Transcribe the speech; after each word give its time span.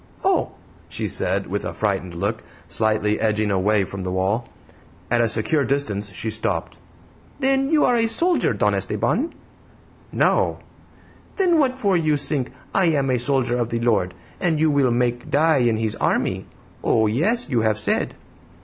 "Oh!" 0.23 0.53
she 0.89 1.07
said, 1.07 1.45
with 1.45 1.63
a 1.63 1.75
frightened 1.75 2.15
look, 2.15 2.43
slightly 2.67 3.19
edging 3.19 3.51
away 3.51 3.83
from 3.83 4.01
the 4.01 4.11
wall. 4.11 4.47
At 5.11 5.21
a 5.21 5.29
secure 5.29 5.63
distance 5.63 6.11
she 6.11 6.31
stopped. 6.31 6.79
"Then 7.39 7.69
you 7.69 7.85
are 7.85 7.95
a 7.95 8.07
soldier, 8.07 8.51
Don 8.51 8.73
Esteban?" 8.73 9.35
"No!" 10.11 10.57
"Then 11.35 11.59
what 11.59 11.77
for 11.77 11.95
you 11.95 12.17
sink 12.17 12.51
'I 12.73 12.85
am 12.85 13.11
a 13.11 13.19
soldier 13.19 13.57
of 13.59 13.69
the 13.69 13.79
Lord,' 13.79 14.15
and 14.39 14.59
you 14.59 14.71
will 14.71 14.89
make 14.89 15.29
die 15.29 15.57
'in 15.59 15.77
His 15.77 15.93
army'? 15.97 16.47
Oh, 16.83 17.05
yes; 17.05 17.47
you 17.47 17.61
have 17.61 17.77
said." 17.77 18.15